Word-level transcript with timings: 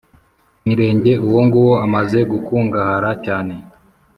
Mirenge 0.65 1.13
uwo 1.27 1.39
nguwo 1.45 1.73
amaze 1.85 2.19
gukungahara 2.31 3.11
cyane 3.25 3.53